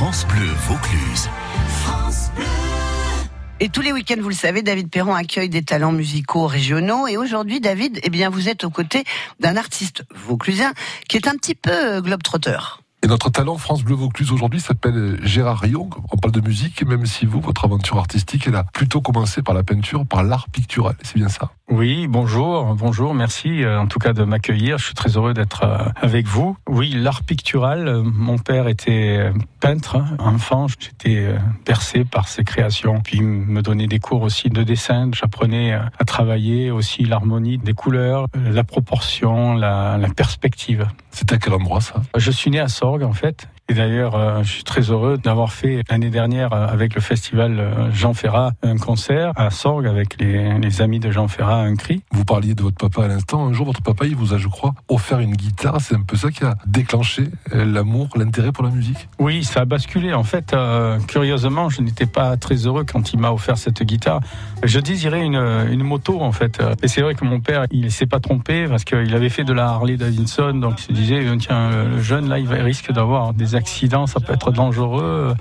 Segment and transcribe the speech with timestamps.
[0.00, 1.28] France Bleu Vaucluse.
[1.82, 2.46] France Bleu.
[3.60, 7.06] Et tous les week-ends, vous le savez, David Perron accueille des talents musicaux régionaux.
[7.06, 9.04] Et aujourd'hui, David, eh bien, vous êtes aux côtés
[9.40, 10.72] d'un artiste vauclusien
[11.06, 12.79] qui est un petit peu euh, globe-trotter.
[13.02, 15.90] Et notre talent France Bleu Vaucluse aujourd'hui s'appelle Gérard Young.
[16.12, 19.54] On parle de musique, même si vous, votre aventure artistique, elle a plutôt commencé par
[19.54, 20.94] la peinture, par l'art pictural.
[21.02, 21.50] C'est bien ça?
[21.70, 24.76] Oui, bonjour, bonjour, merci euh, en tout cas de m'accueillir.
[24.76, 26.58] Je suis très heureux d'être euh, avec vous.
[26.68, 29.30] Oui, l'art pictural, euh, mon père était
[29.60, 33.00] peintre, enfant, j'étais bercé par ses créations.
[33.00, 35.10] Puis il me donnait des cours aussi de dessin.
[35.14, 40.88] J'apprenais à travailler aussi l'harmonie des couleurs, la proportion, la, la perspective.
[41.12, 42.02] C'est à quel endroit ça?
[42.16, 42.68] Je suis né à
[42.98, 43.48] En fait.
[43.70, 47.60] Et d'ailleurs, euh, je suis très heureux d'avoir fait l'année dernière euh, avec le festival
[47.60, 52.02] euh, Jean Ferrat un concert à Sorgue avec les, amis de Jean Ferrat un cri.
[52.10, 53.46] Vous parliez de votre papa à l'instant.
[53.46, 55.80] Un jour, votre papa, il vous a, je crois, offert une guitare.
[55.80, 59.08] C'est un peu ça qui a déclenché l'amour, l'intérêt pour la musique.
[59.20, 60.14] Oui, ça a basculé.
[60.14, 60.56] En fait,
[61.06, 64.20] curieusement, je n'étais pas très heureux quand il m'a offert cette guitare.
[64.64, 65.36] Je désirais une,
[65.70, 66.60] une moto, en fait.
[66.82, 69.52] Et c'est vrai que mon père, il s'est pas trompé parce qu'il avait fait de
[69.52, 73.54] la Harley Davidson, donc il se disait, tiens, le jeune là, il risque d'avoir des
[73.60, 75.34] accident, ça peut être dangereux.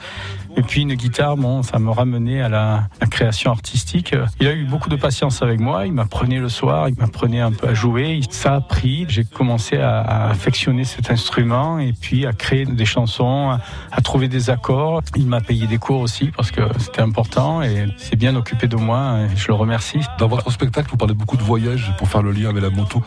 [0.58, 4.16] Et puis une guitare, bon, ça me ramenait à la, création artistique.
[4.39, 5.86] Il a eu beaucoup de patience avec moi.
[5.86, 8.22] Il m'apprenait le soir, il m'apprenait un peu à jouer.
[8.30, 9.06] Ça a pris.
[9.09, 13.58] J'ai commencé à, affectionner cet instrument et puis à créer des chansons,
[13.91, 15.02] à, trouver des accords.
[15.16, 18.75] Il m'a payé des cours aussi parce que c'était important et c'est bien occupé de
[18.75, 19.19] moi.
[19.31, 20.00] Et je le remercie.
[20.17, 23.02] Dans votre spectacle, vous parlez beaucoup de voyages pour faire le lien avec la moto.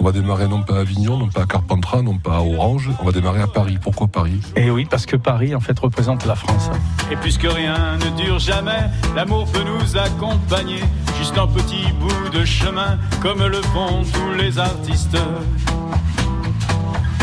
[0.00, 2.90] On va démarrer non pas à Avignon, non pas à Carpentras, non pas à Orange.
[3.00, 3.78] On va démarrer à Paris.
[3.80, 4.40] Pourquoi Paris?
[4.54, 6.70] Et oui, parce que Paris en fait représente la France.
[7.10, 10.82] Et puisque rien ne dure jamais, l'amour peut nous accompagner
[11.18, 15.16] juste un petit bout de chemin, comme le font tous les artistes.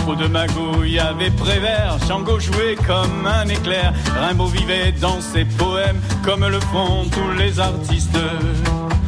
[0.08, 5.46] Au de Mago, y avait Prévert, Shango jouait comme un éclair, Rimbaud vivait dans ses
[5.46, 8.18] poèmes, comme le font tous les artistes.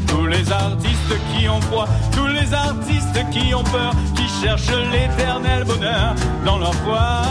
[0.07, 5.65] Tous les artistes qui ont froid, tous les artistes qui ont peur, qui cherchent l'éternel
[5.65, 6.15] bonheur
[6.45, 7.21] dans leur foi.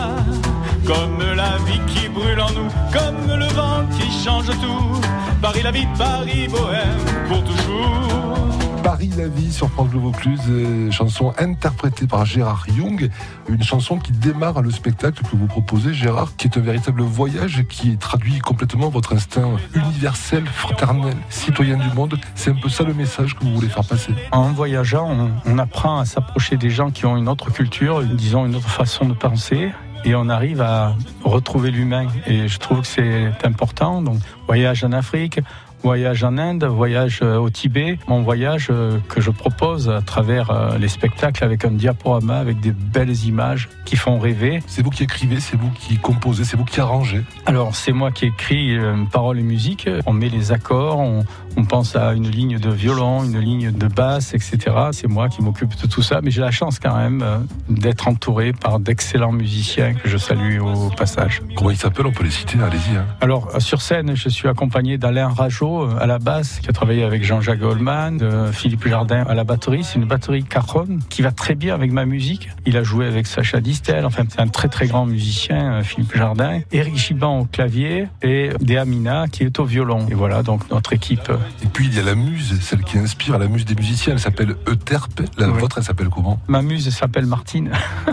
[0.87, 5.01] Comme la vie qui brûle en nous, comme le vent qui change tout.
[5.41, 8.83] Paris la vie, Paris bohème, pour toujours.
[8.83, 13.11] Paris la vie sur France Bleu Vaucluse, euh, chanson interprétée par Gérard Young,
[13.49, 17.65] une chanson qui démarre le spectacle que vous proposez, Gérard, qui est un véritable voyage
[17.71, 22.19] qui traduit complètement votre instinct universel, fraternel, citoyen du monde.
[22.35, 24.13] C'est un peu ça le message que vous voulez faire passer.
[24.33, 28.45] En voyageant, on, on apprend à s'approcher des gens qui ont une autre culture, disons
[28.45, 29.73] une autre façon de penser,
[30.05, 32.09] et on arrive à retrouver l'humain.
[32.27, 34.03] Et je trouve que c'est important.
[34.03, 35.41] Donc, voyage en Afrique,
[35.85, 40.51] voyage en Inde, voyage euh, au Tibet, mon voyage euh, que je propose à travers
[40.51, 44.63] euh, les spectacles avec un diaporama, avec des belles images qui font rêver.
[44.67, 48.11] C'est vous qui écrivez, c'est vous qui composez, c'est vous qui arrangez Alors c'est moi
[48.11, 48.79] qui écris
[49.13, 51.25] paroles et musique, on met les accords, on,
[51.59, 54.59] on pense à une ligne de violon, une ligne de basse, etc.
[54.93, 57.23] C'est moi qui m'occupe de tout ça, mais j'ai la chance quand même
[57.69, 61.43] d'être entouré par d'excellents musiciens que je salue au passage.
[61.55, 62.07] Comment ils s'appellent?
[62.07, 62.97] On peut les citer, allez-y.
[62.97, 63.05] Hein.
[63.21, 67.03] Alors sur scène, je suis accompagné d'Alain Rajot, euh, à la basse, qui a travaillé
[67.03, 69.85] avec Jean-Jacques Goldman, de Philippe Jardin à la batterie.
[69.85, 72.49] C'est une batterie Caron qui va très bien avec ma musique.
[72.67, 74.07] Il a joué avec Sacha Distel.
[74.07, 76.61] Enfin, c'est un très très grand musicien, euh, Philippe Jardin.
[76.73, 80.07] Eric Giban au clavier et Dea Mina qui est au violon.
[80.11, 81.31] Et voilà donc notre équipe.
[81.63, 84.15] Et puis il y a la muse, celle qui inspire la muse des musiciens.
[84.15, 85.23] Elle s'appelle Euterpe.
[85.39, 86.39] La vôtre, elle s'appelle comment?
[86.49, 87.71] Ma muse s'appelle Martine.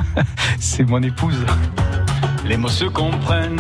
[0.60, 1.46] c'est mon épouse.
[2.46, 3.60] Les mots se comprennent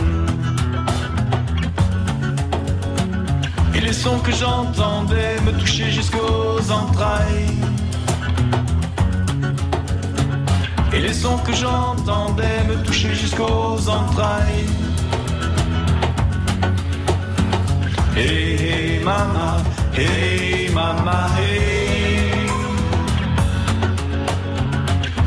[3.92, 7.58] les sons que j'entendais me touchaient jusqu'aux entrailles.
[10.94, 14.70] Et les sons que j'entendais me touchaient jusqu'aux entrailles.
[18.16, 19.58] Hey, hey mama,
[19.94, 22.32] hey mama, hey.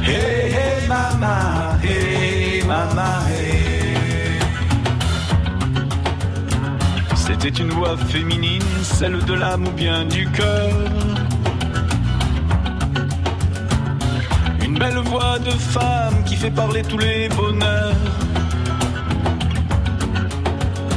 [0.06, 3.33] Hey, mama, hey mama, hey.
[7.26, 10.68] C'était une voix féminine, celle de l'âme ou bien du cœur.
[14.62, 17.94] Une belle voix de femme qui fait parler tous les bonheurs.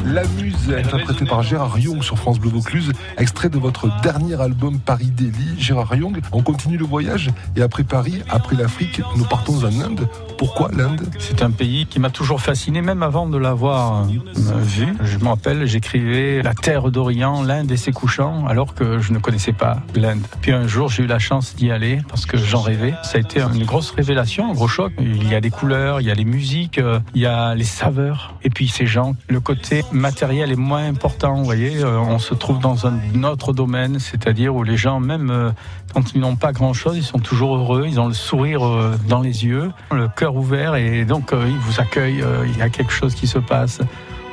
[0.06, 0.24] La
[0.68, 5.12] Muse, interprétée par Gérard Young sur France Bleu Vaucluse, extrait de votre dernier album Paris
[5.12, 5.56] Daily.
[5.58, 10.08] Gérard Young, on continue le voyage et après Paris, après l'Afrique, nous partons en Inde.
[10.38, 11.02] Pourquoi l'Inde?
[11.20, 14.88] C'est un pays qui m'a toujours fasciné, même avant de l'avoir euh, vu.
[15.04, 19.20] Je me rappelle, j'écrivais La Terre d'Orient, l'Inde et ses couchants, alors que je ne
[19.20, 20.26] connaissais pas l'Inde.
[20.42, 22.94] Puis un jour, j'ai eu la chance d'y aller parce que j'en rêvais.
[23.04, 24.94] Ça a été une grosse révélation, un gros choc.
[25.00, 27.64] Il y a des couleurs, il y a les musiques, euh, il y a les
[27.64, 29.16] saveurs, et puis ces gens.
[29.30, 31.78] Le côté matériel est moins important, vous voyez.
[31.78, 35.54] Euh, on se trouve dans un autre domaine, c'est-à-dire où les gens, même
[35.94, 38.62] quand ils n'ont pas grand-chose, ils sont toujours heureux, ils ont le sourire
[39.08, 42.62] dans les yeux, le cœur ouvert et donc euh, il vous accueille, euh, il y
[42.62, 43.80] a quelque chose qui se passe.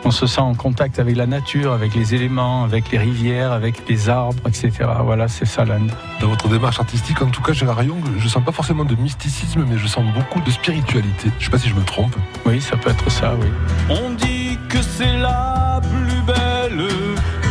[0.06, 3.88] On se sent en contact avec la nature, avec les éléments, avec les rivières, avec
[3.88, 4.70] les arbres, etc.
[5.02, 5.90] Voilà, c'est ça l'Inde.
[6.20, 9.64] Dans votre démarche artistique, en tout cas, Gérard Young, je sens pas forcément de mysticisme,
[9.66, 11.30] mais je sens beaucoup de spiritualité.
[11.38, 12.14] Je sais pas si je me trompe.
[12.44, 13.48] Oui, ça peut être ça, oui.
[13.88, 16.13] On dit que c'est la plus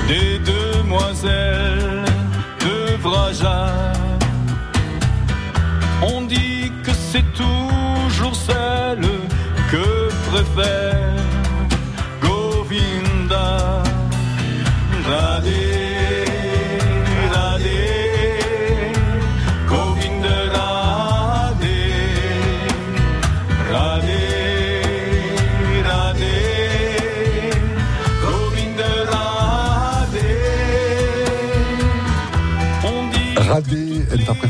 [0.08, 2.06] des demoiselles
[2.60, 3.94] de Vraja.
[6.02, 9.08] On dit que c'est toujours celle
[9.72, 11.16] que préfère
[12.22, 13.73] Govinda.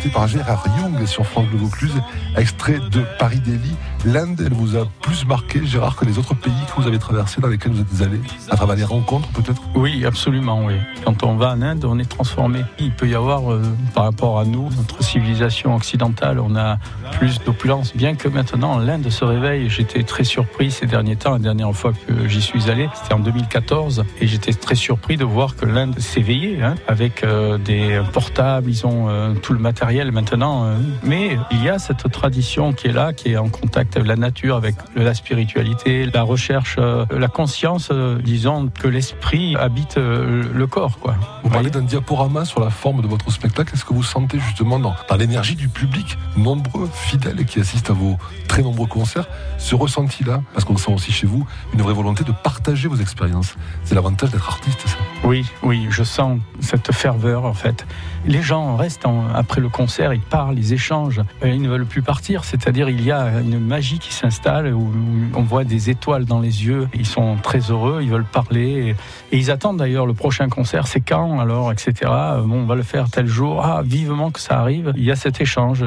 [0.09, 2.01] Par Gérard Young sur France Bleu Vaucluse,
[2.35, 3.75] extrait de Paris Daily.
[4.05, 7.39] L'Inde, elle vous a plus marqué, Gérard, que les autres pays que vous avez traversés,
[7.39, 8.19] dans lesquels vous êtes allés,
[8.49, 9.61] à travers les rencontres peut-être?
[9.75, 10.73] Oui, absolument, oui.
[11.05, 12.63] Quand on va en Inde, on est transformé.
[12.79, 13.61] Il peut y avoir, euh,
[13.93, 16.79] par rapport à nous, notre civilisation occidentale, on a
[17.13, 17.95] plus d'opulence.
[17.95, 19.69] Bien que maintenant, l'Inde se réveille.
[19.69, 21.33] J'étais très surpris ces derniers temps.
[21.33, 24.03] La dernière fois que j'y suis allé, c'était en 2014.
[24.19, 28.85] Et j'étais très surpris de voir que l'Inde s'éveillait, hein, avec euh, des portables, ils
[28.85, 30.67] ont euh, tout le matériel maintenant.
[31.03, 34.15] mais il y a cette tradition qui est là, qui est en contact avec la
[34.15, 40.43] nature, avec la spiritualité, la recherche, euh, la conscience, euh, disons, que l'esprit habite euh,
[40.53, 41.15] le corps, quoi.
[41.43, 43.73] Vous parlez d'un diaporama sur la forme de votre spectacle.
[43.73, 47.93] Est-ce que vous sentez justement dans, dans l'énergie du public, nombreux fidèles qui assistent à
[47.93, 48.17] vos
[48.47, 50.41] très nombreux concerts, ce ressenti-là?
[50.53, 53.55] Parce qu'on sent aussi chez vous une vraie volonté de partager vos expériences.
[53.83, 54.97] C'est l'avantage d'être artiste, ça.
[55.23, 57.85] Oui, oui, je sens cette ferveur en fait.
[58.25, 62.01] Les gens restent en- après le concert, ils parlent, ils échangent, ils ne veulent plus
[62.01, 62.45] partir.
[62.45, 64.91] C'est-à-dire il y a une magie qui s'installe où,
[65.35, 66.87] on voit des étoiles dans les yeux.
[66.93, 68.95] Ils sont très heureux, ils veulent parler
[69.31, 70.87] et, et ils attendent d'ailleurs le prochain concert.
[70.87, 71.93] C'est quand alors, etc.
[72.45, 73.61] Bon, on va le faire tel jour.
[73.63, 74.93] Ah, vivement que ça arrive.
[74.95, 75.83] Il y a cet échange.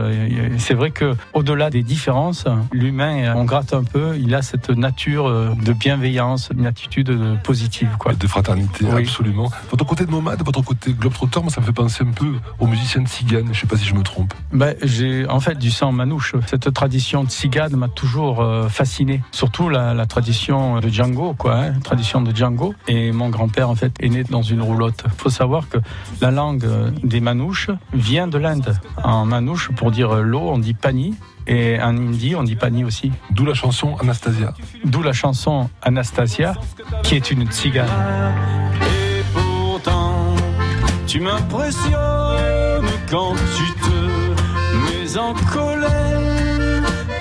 [0.59, 4.17] C'est vrai que au-delà des différences, l'humain, on gratte un peu.
[4.19, 8.15] Il a cette nature de bienveillance, une attitude positive, quoi.
[8.15, 9.03] De fraternité, Oui.
[9.03, 9.51] absolument.
[9.71, 12.67] Votre côté de nomade, votre côté globetrotter, moi, ça me fait penser un peu aux
[12.67, 13.49] musiciens de Tziganes.
[13.53, 14.35] Je sais pas si je me trompe.
[14.53, 16.35] Ben, j'ai en fait du sang manouche.
[16.47, 19.23] Cette tradition de cigane m'a toujours euh, fasciné.
[19.31, 22.75] Surtout la, la tradition de Django, quoi, hein, tradition de Django.
[22.89, 25.05] Et mon grand-père en fait est né dans une roulotte.
[25.05, 25.79] Il faut savoir que
[26.21, 28.77] la langue euh, des manouches vient de l'Inde.
[29.03, 31.15] En manouche, pour dire euh, l'eau, on dit pani.
[31.47, 33.13] Et en hindi, on dit pani aussi.
[33.31, 34.53] D'où la chanson Anastasia.
[34.85, 36.55] D'où la chanson Anastasia,
[37.05, 37.87] qui est une tzigane.
[38.83, 40.35] Et pourtant,
[41.07, 43.97] tu m'impressionnes quand tu te
[44.75, 46.16] mets en colère.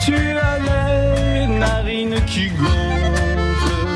[0.06, 3.88] Tu as les narines qui gonflent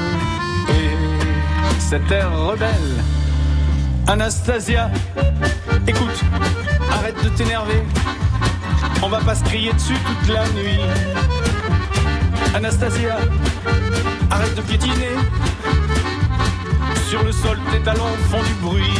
[0.70, 3.04] et cet air rebelle.
[4.08, 4.90] Anastasia,
[5.88, 6.24] écoute,
[6.92, 7.84] arrête de t'énerver.
[9.04, 10.80] On va pas se crier dessus toute la nuit.
[12.56, 13.18] Anastasia,
[14.32, 15.14] arrête de piétiner.
[17.08, 19.00] Sur le sol, tes talons font du bruit.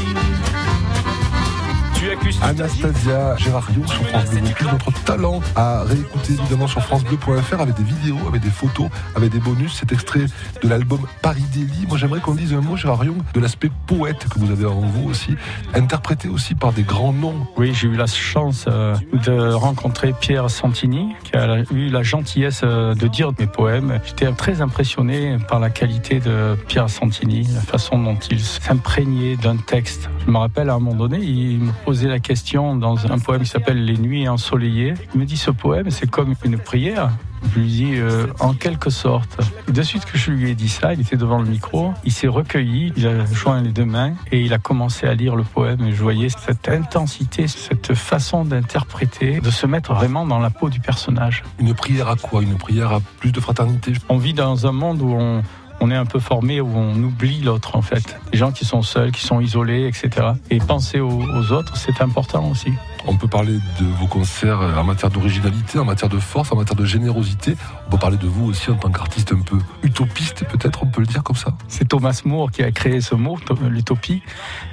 [2.41, 4.67] Anastasia Gérard Young sur France Bleu Vaucluse.
[4.71, 9.39] Notre talent à réécouter évidemment sur FranceBleu.fr avec des vidéos, avec des photos, avec des
[9.39, 9.74] bonus.
[9.74, 10.25] Cet extrait
[10.62, 11.88] de l'album Paris Daily.
[11.88, 14.81] Moi j'aimerais qu'on dise un mot, Gérard Young, de l'aspect poète que vous avez en
[14.81, 15.36] vous aussi,
[15.74, 17.48] interprété aussi par des grands noms.
[17.57, 22.62] Oui, j'ai eu la chance euh, de rencontrer Pierre Santini, qui a eu la gentillesse
[22.63, 24.00] euh, de dire mes poèmes.
[24.05, 29.57] J'étais très impressionné par la qualité de Pierre Santini, la façon dont il s'imprégnait d'un
[29.57, 30.09] texte.
[30.25, 33.43] Je me rappelle à un moment donné, il me posait la question dans un poème
[33.43, 34.93] qui s'appelle Les Nuits ensoleillées.
[35.13, 37.11] Il me dit ce poème, c'est comme une prière.
[37.53, 39.39] Je lui dis euh, en quelque sorte.
[39.67, 42.11] Et de suite que je lui ai dit ça, il était devant le micro, il
[42.11, 45.43] s'est recueilli, il a joint les deux mains et il a commencé à lire le
[45.43, 45.81] poème.
[45.85, 50.69] Et je voyais cette intensité, cette façon d'interpréter, de se mettre vraiment dans la peau
[50.69, 51.43] du personnage.
[51.59, 52.43] Une prière à quoi?
[52.43, 53.93] Une prière à plus de fraternité?
[54.09, 55.41] On vit dans un monde où on,
[55.81, 58.17] on est un peu formé où on oublie l'autre en fait.
[58.31, 60.27] Les gens qui sont seuls, qui sont isolés, etc.
[60.50, 62.71] Et penser aux, aux autres, c'est important aussi.
[63.07, 66.75] On peut parler de vos concerts en matière d'originalité, en matière de force, en matière
[66.75, 67.55] de générosité.
[67.89, 71.01] On peut parler de vous aussi en tant qu'artiste un peu utopiste, peut-être, on peut
[71.01, 71.55] le dire comme ça.
[71.67, 73.36] C'est Thomas More qui a créé ce mot,
[73.67, 74.22] l'utopie.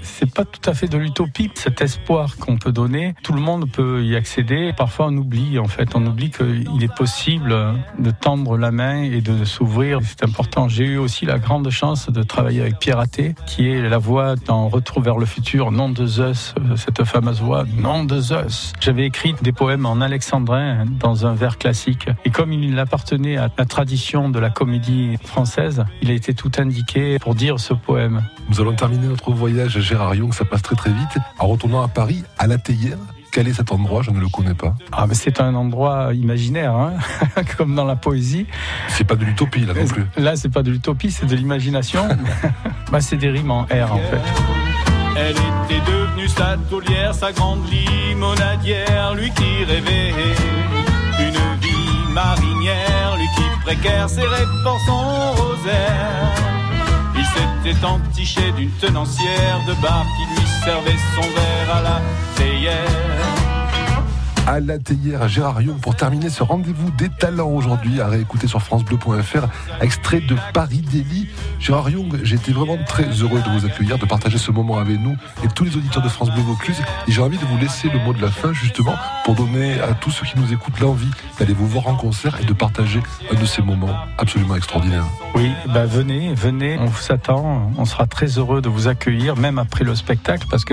[0.02, 3.14] C'est pas tout à fait de l'utopie, cet espoir qu'on peut donner.
[3.22, 4.74] Tout le monde peut y accéder.
[4.76, 7.56] Parfois, on oublie, en fait, on oublie qu'il est possible
[7.98, 10.00] de tendre la main et de s'ouvrir.
[10.02, 10.68] C'est important.
[10.68, 14.36] J'ai eu aussi la grande chance de travailler avec Pierre Athé, qui est la voix
[14.36, 18.74] dans Retour vers le futur, nom de Zeus, cette fameuse voix, nom de Zeus.
[18.78, 22.08] J'avais écrit des poèmes en alexandrin dans un vers classique.
[22.26, 26.50] Et comme il appartenait à la tradition de la comédie française, il a été tout
[26.58, 28.22] indiqué pour dire ce poème.
[28.48, 31.82] Nous allons terminer notre voyage à Gérard Young, ça passe très très vite, en retournant
[31.82, 32.98] à Paris, à la Théière.
[33.30, 34.02] Quel est cet endroit?
[34.02, 34.74] Je ne le connais pas.
[34.90, 36.94] Ah, mais c'est un endroit imaginaire, hein
[37.56, 38.46] comme dans la poésie.
[38.88, 40.04] C'est pas de l'utopie là non plus.
[40.16, 42.08] Là, c'est pas de l'utopie, c'est de l'imagination.
[42.90, 44.20] bah, c'est des rimes en R en fait.
[45.16, 50.12] Elle était devenue sa taulière, sa grande limonadière, lui qui rêvait
[52.16, 56.32] marinière, lui qui précaire serrait pour son rosaire.
[57.14, 62.00] Il s'était entiché d'une tenancière de bar qui lui servait son verre à la
[62.36, 63.35] théière
[64.46, 68.46] à la théière à Gérard Young pour terminer ce rendez-vous des talents aujourd'hui à réécouter
[68.46, 69.46] sur francebleu.fr
[69.80, 71.28] extrait de Paris Daily.
[71.58, 75.16] Gérard Young, été vraiment très heureux de vous accueillir, de partager ce moment avec nous
[75.44, 77.98] et tous les auditeurs de France Bleu Vaucluse et j'ai envie de vous laisser le
[77.98, 81.54] mot de la fin justement pour donner à tous ceux qui nous écoutent l'envie d'aller
[81.54, 83.00] vous voir en concert et de partager
[83.30, 85.06] un de ces moments absolument extraordinaires.
[85.36, 89.58] Oui, bah venez, venez, on vous attend, on sera très heureux de vous accueillir même
[89.58, 90.72] après le spectacle parce que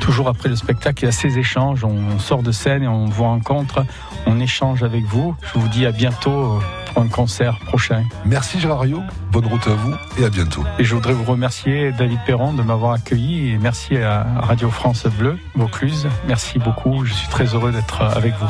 [0.00, 3.04] toujours après le spectacle il y a ces échanges, on sort de scène et on
[3.04, 3.84] vous rencontre,
[4.26, 5.36] on échange avec vous.
[5.54, 8.02] Je vous dis à bientôt pour un concert prochain.
[8.24, 8.84] Merci Gérard
[9.30, 10.64] bonne route à vous et à bientôt.
[10.80, 15.06] Et je voudrais vous remercier David Perron de m'avoir accueilli et merci à Radio France
[15.06, 16.08] Bleu, Vaucluse.
[16.26, 18.48] Merci beaucoup, je suis très heureux d'être avec vous.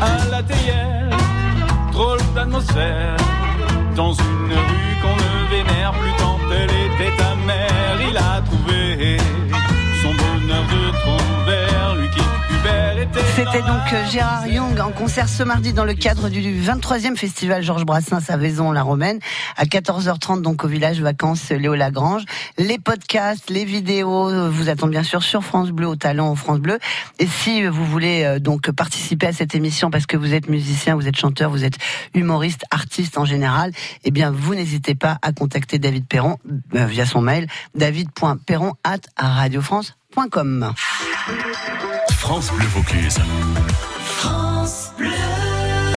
[0.00, 0.42] À la
[3.96, 7.27] dans une rue qu'on ne vénère plus tant elle était
[13.58, 17.60] C'était donc euh, Gérard Young en concert ce mardi dans le cadre du 23e festival
[17.60, 19.18] Georges Brassens à Vaison-la-Romaine
[19.56, 22.22] à 14h30 donc au village vacances Léo Lagrange.
[22.56, 26.60] Les podcasts, les vidéos euh, vous attendent bien sûr sur France Bleu au talent France
[26.60, 26.78] Bleu.
[27.18, 30.94] Et si vous voulez euh, donc participer à cette émission parce que vous êtes musicien,
[30.94, 31.78] vous êtes chanteur, vous êtes
[32.14, 33.72] humoriste, artiste en général,
[34.04, 36.36] eh bien vous n'hésitez pas à contacter David Perron
[36.72, 38.74] via son mail david.perron
[40.18, 40.74] radiofrance.com.
[42.16, 43.18] France Bleu Vaucluse.
[44.04, 45.27] France Bleu.